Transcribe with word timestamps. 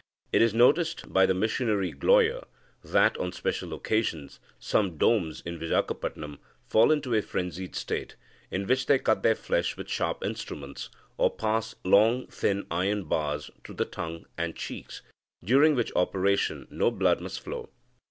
It 0.33 0.41
is 0.41 0.51
noticed 0.51 1.13
by 1.13 1.27
the 1.27 1.35
missionary 1.35 1.91
Gloyer 1.91 2.45
that, 2.83 3.15
on 3.19 3.31
special 3.31 3.71
occasions, 3.71 4.39
some 4.57 4.97
Dombs 4.97 5.41
in 5.41 5.59
Vizagapatam 5.59 6.39
fall 6.65 6.91
into 6.91 7.13
a 7.13 7.21
frenzied 7.21 7.75
state, 7.75 8.15
in 8.49 8.65
which 8.65 8.87
they 8.87 8.97
cut 8.97 9.21
their 9.21 9.35
flesh 9.35 9.77
with 9.77 9.87
sharp 9.91 10.25
instruments, 10.25 10.89
or 11.19 11.29
pass 11.29 11.75
long, 11.83 12.25
thin 12.29 12.65
iron 12.71 13.03
bars 13.03 13.51
through 13.63 13.75
the 13.75 13.85
tongue 13.85 14.25
and 14.39 14.55
cheeks, 14.55 15.03
during 15.45 15.75
which 15.75 15.93
operation 15.95 16.67
no 16.71 16.89
blood 16.89 17.21
must 17.21 17.39
flow. 17.39 17.69